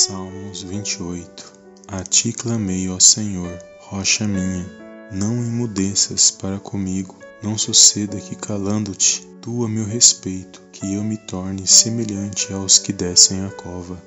[0.00, 1.52] Salmos 28
[1.88, 4.64] A ti clamei, ó Senhor, rocha minha,
[5.10, 11.16] não emudeças para comigo, não suceda que calando-te, tu a meu respeito, que eu me
[11.16, 14.00] torne semelhante aos que descem a cova.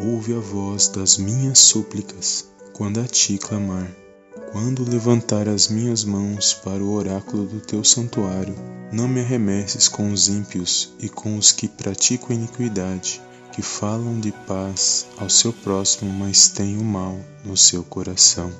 [0.00, 3.88] Ouve a voz das minhas súplicas, quando a ti clamar.
[4.50, 8.56] Quando levantar as minhas mãos para o oráculo do teu santuário,
[8.92, 13.22] não me arremesses com os ímpios e com os que praticam iniquidade,
[13.56, 18.52] que falam de paz ao seu próximo, mas têm o mal no seu coração.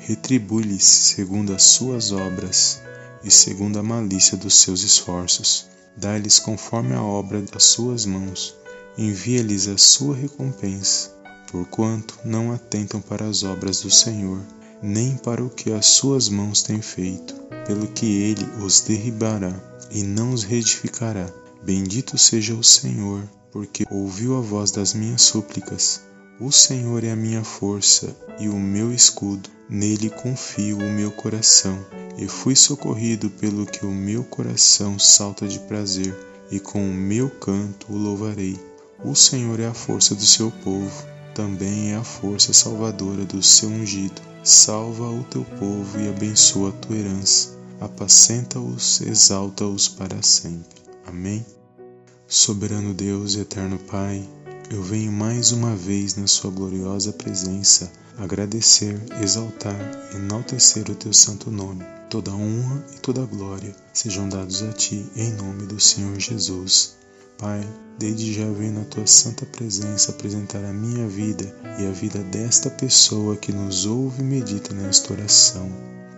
[0.00, 2.82] Retribui-lhes segundo as suas obras
[3.24, 5.66] e segundo a malícia dos seus esforços.
[5.96, 8.54] Dá-lhes conforme a obra das suas mãos.
[8.98, 11.08] Envia-lhes a sua recompensa,
[11.50, 14.42] porquanto não atentam para as obras do Senhor,
[14.82, 17.34] nem para o que as suas mãos têm feito,
[17.66, 19.58] pelo que ele os derribará
[19.90, 21.32] e não os reedificará.
[21.64, 26.02] Bendito seja o Senhor, porque ouviu a voz das minhas súplicas.
[26.38, 31.78] O Senhor é a minha força e o meu escudo, nele confio o meu coração.
[32.18, 36.14] E fui socorrido pelo que o meu coração salta de prazer,
[36.50, 38.60] e com o meu canto o louvarei.
[39.02, 43.70] O Senhor é a força do seu povo, também é a força salvadora do seu
[43.70, 44.20] ungido.
[44.42, 47.56] Salva o teu povo e abençoa a tua herança.
[47.80, 50.84] Apacenta-os, exalta-os para sempre.
[51.06, 51.44] Amém.
[52.26, 54.26] Soberano Deus e eterno Pai,
[54.70, 59.76] eu venho mais uma vez na Sua gloriosa presença agradecer, exaltar
[60.14, 61.84] enaltecer o Teu santo nome.
[62.08, 66.96] Toda honra e toda glória sejam dados a Ti em nome do Senhor Jesus.
[67.36, 67.60] Pai,
[67.98, 71.44] desde já venho na Tua santa presença apresentar a minha vida
[71.78, 75.70] e a vida desta pessoa que nos ouve e medita nesta oração.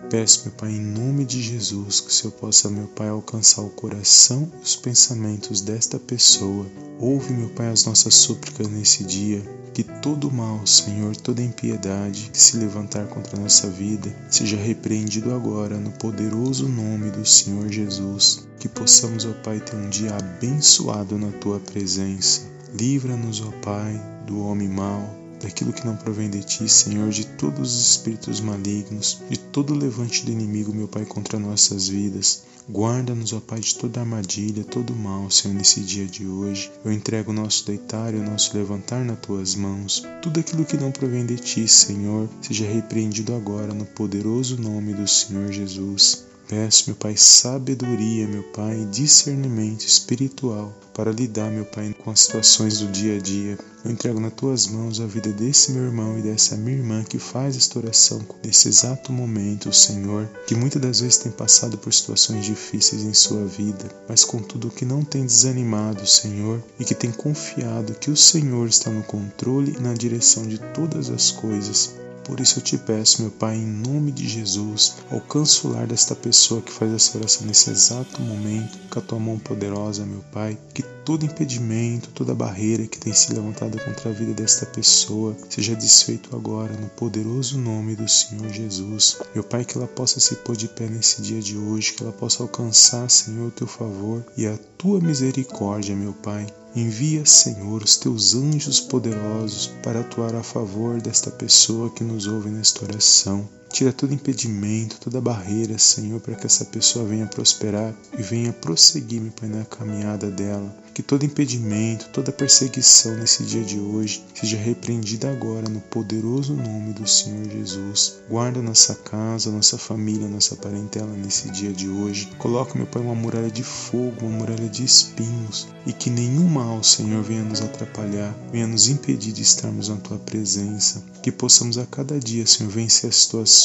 [0.09, 3.69] Peço, meu Pai, em nome de Jesus, que o Senhor possa, meu Pai, alcançar o
[3.69, 6.65] coração e os pensamentos desta pessoa.
[6.97, 9.41] Ouve, meu Pai, as nossas súplicas nesse dia.
[9.73, 15.33] Que todo mal, Senhor, toda impiedade que se levantar contra a nossa vida, seja repreendido
[15.33, 18.47] agora no poderoso nome do Senhor Jesus.
[18.59, 22.41] Que possamos, ó Pai, ter um dia abençoado na Tua presença.
[22.73, 27.75] Livra-nos, ó Pai, do homem mau daquilo que não provém de ti, Senhor, de todos
[27.75, 32.43] os espíritos malignos, de todo levante do inimigo, meu Pai, contra nossas vidas.
[32.69, 36.69] Guarda-nos, ó Pai, de toda armadilha, todo mal, Senhor, nesse dia de hoje.
[36.83, 40.03] Eu entrego o nosso deitar e o nosso levantar nas tuas mãos.
[40.21, 45.07] Tudo aquilo que não provém de ti, Senhor, seja repreendido agora no poderoso nome do
[45.07, 46.25] Senhor Jesus.
[46.47, 52.79] Peço, meu Pai, sabedoria, meu Pai, discernimento espiritual para lidar, meu Pai, com as situações
[52.79, 53.57] do dia a dia.
[53.83, 57.19] Eu entrego nas tuas mãos a vida desse meu irmão e dessa minha irmã que
[57.19, 62.45] faz esta oração nesse exato momento, Senhor, que muitas das vezes tem passado por situações
[62.45, 67.93] difíceis em sua vida, mas contudo que não tem desanimado, Senhor, e que tem confiado
[67.95, 71.91] que o Senhor está no controle e na direção de todas as coisas.
[72.27, 76.13] Por isso eu te peço, meu Pai, em nome de Jesus, alcança o lar desta
[76.13, 80.57] pessoa que faz essa oração nesse exato momento, com a tua mão poderosa, meu Pai,
[80.73, 85.75] que todo impedimento, toda barreira que tem se levantado contra a vida desta pessoa seja
[85.75, 89.17] desfeito agora no poderoso nome do Senhor Jesus.
[89.33, 92.11] Meu Pai, que ela possa se pôr de pé nesse dia de hoje, que ela
[92.11, 96.45] possa alcançar, Senhor, o teu favor e a tua misericórdia, meu Pai.
[96.75, 102.49] Envia, Senhor, os teus anjos poderosos para atuar a favor desta pessoa que nos ouve
[102.49, 103.49] nesta oração.
[103.69, 109.21] Tira todo impedimento, toda barreira, Senhor, para que essa pessoa venha prosperar e venha prosseguir,
[109.21, 110.73] meu Pai, na caminhada dela.
[110.93, 116.91] Que todo impedimento, toda perseguição nesse dia de hoje seja repreendida agora no poderoso nome
[116.93, 118.15] do Senhor Jesus.
[118.27, 122.29] Guarda nossa casa, nossa família, nossa parentela nesse dia de hoje.
[122.39, 126.81] Coloca, meu Pai, uma muralha de fogo, uma muralha de espinhos e que nenhum mal,
[126.83, 131.03] Senhor, venha nos atrapalhar, venha nos impedir de estarmos na Tua presença.
[131.21, 133.56] Que possamos a cada dia, Senhor, vencer as situações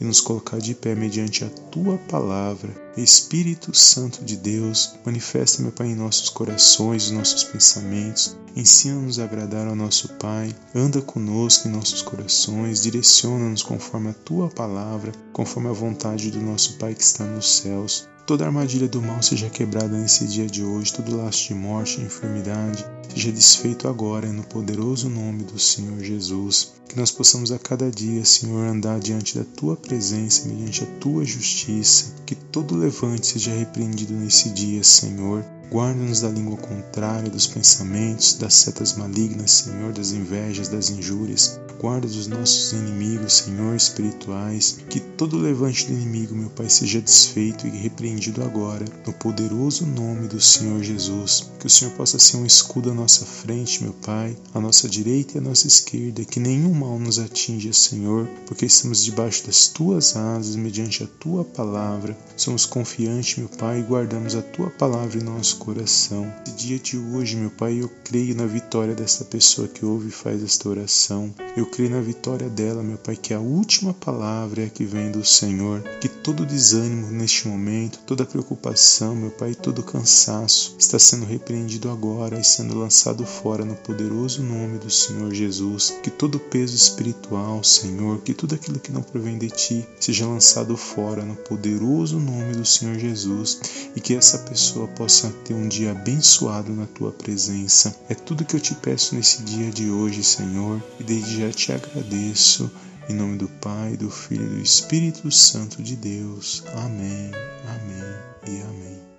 [0.00, 5.70] e nos colocar de pé mediante a Tua palavra Espírito Santo de Deus, manifesta, meu
[5.70, 8.36] Pai, em nossos corações, em nossos pensamentos.
[8.56, 14.48] Ensina-nos a agradar ao nosso Pai, anda conosco em nossos corações, direciona-nos conforme a tua
[14.48, 18.08] palavra, conforme a vontade do nosso Pai que está nos céus.
[18.26, 22.04] Toda armadilha do mal seja quebrada nesse dia de hoje, todo laço de morte e
[22.04, 22.84] enfermidade
[23.16, 26.74] seja desfeito agora no poderoso nome do Senhor Jesus.
[26.86, 31.24] Que nós possamos a cada dia, Senhor, andar diante da tua presença, mediante a tua
[31.24, 32.12] justiça.
[32.26, 35.42] Que todo levante seja repreendido nesse dia, Senhor.
[35.70, 41.58] Guarda-nos da língua contrária, dos pensamentos, das setas malignas, Senhor, das invejas, das injúrias.
[41.80, 44.78] Guarda dos nossos inimigos, Senhor, espirituais.
[44.88, 50.26] Que todo levante do inimigo, meu Pai, seja desfeito e repreendido agora, no poderoso nome
[50.26, 51.50] do Senhor Jesus.
[51.58, 55.34] Que o Senhor possa ser um escudo à nossa frente, meu Pai, à nossa direita
[55.34, 56.24] e à nossa esquerda.
[56.24, 61.44] Que nenhum mal nos atinja, Senhor, porque estamos debaixo das tuas asas, mediante a tua
[61.44, 62.18] palavra.
[62.36, 66.32] Somos confiantes, meu Pai, e guardamos a tua palavra em nosso coração.
[66.44, 70.12] Esse dia de hoje, meu Pai, eu creio na vitória desta pessoa que ouve e
[70.12, 71.32] faz esta oração.
[71.56, 75.12] Eu creio na vitória dela, meu Pai, que a última palavra é a que vem
[75.12, 75.82] do Senhor.
[76.00, 82.38] Que todo desânimo neste momento, toda preocupação, meu Pai, todo cansaço está sendo repreendido agora
[82.38, 82.95] e sendo lançado
[83.26, 85.98] fora no poderoso nome do Senhor Jesus.
[86.02, 90.76] Que todo peso espiritual, Senhor, que tudo aquilo que não provém de Ti seja lançado
[90.76, 93.60] fora no poderoso nome do Senhor Jesus
[93.94, 97.94] e que essa pessoa possa ter um dia abençoado na Tua presença.
[98.08, 101.72] É tudo que eu te peço nesse dia de hoje, Senhor, e desde já te
[101.72, 102.70] agradeço.
[103.08, 106.64] Em nome do Pai, do Filho e do Espírito Santo de Deus.
[106.74, 107.30] Amém,
[107.64, 109.15] amém e amém.